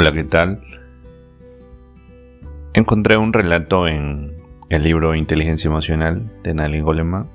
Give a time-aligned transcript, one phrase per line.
[0.00, 0.62] Hola, ¿qué tal?
[2.72, 4.34] Encontré un relato en
[4.70, 7.28] el libro Inteligencia Emocional de Nali Goleman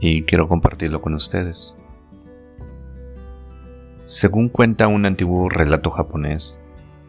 [0.00, 1.74] y quiero compartirlo con ustedes.
[4.04, 6.58] Según cuenta un antiguo relato japonés,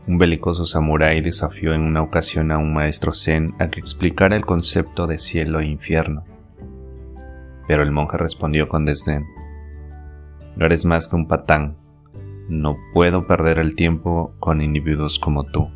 [0.07, 4.45] un belicoso samurái desafió en una ocasión a un maestro zen a que explicara el
[4.45, 6.25] concepto de cielo e infierno.
[7.65, 9.23] Pero el monje respondió con desdén,
[10.57, 11.77] No eres más que un patán,
[12.49, 15.69] no puedo perder el tiempo con individuos como tú.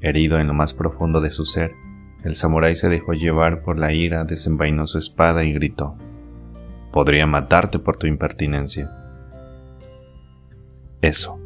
[0.00, 1.72] Herido en lo más profundo de su ser,
[2.24, 5.96] el samurái se dejó llevar por la ira, desenvainó su espada y gritó,
[6.92, 8.90] Podría matarte por tu impertinencia.
[11.00, 11.38] Eso,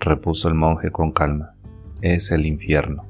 [0.00, 1.54] repuso el monje con calma,
[2.00, 3.04] es el infierno.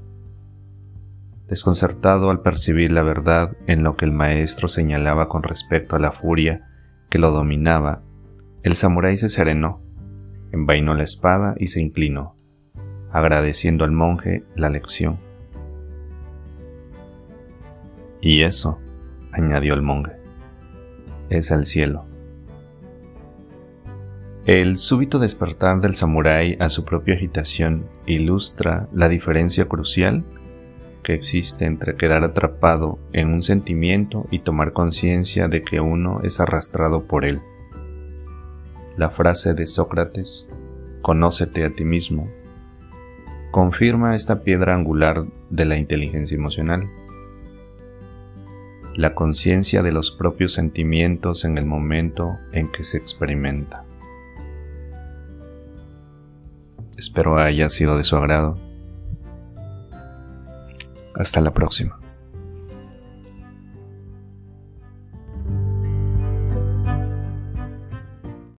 [1.48, 6.10] Desconcertado al percibir la verdad en lo que el maestro señalaba con respecto a la
[6.10, 6.68] furia
[7.08, 8.02] que lo dominaba,
[8.66, 9.80] el samurái se serenó,
[10.50, 12.34] envainó la espada y se inclinó,
[13.12, 15.20] agradeciendo al monje la lección.
[18.20, 18.80] Y eso,
[19.30, 20.14] añadió el monje,
[21.28, 22.06] es el cielo.
[24.46, 30.24] El súbito despertar del samurái a su propia agitación ilustra la diferencia crucial
[31.04, 36.40] que existe entre quedar atrapado en un sentimiento y tomar conciencia de que uno es
[36.40, 37.40] arrastrado por él.
[38.96, 40.50] La frase de Sócrates,
[41.02, 42.30] conócete a ti mismo,
[43.50, 46.88] confirma esta piedra angular de la inteligencia emocional.
[48.94, 53.84] La conciencia de los propios sentimientos en el momento en que se experimenta.
[56.96, 58.58] Espero haya sido de su agrado.
[61.14, 61.98] Hasta la próxima.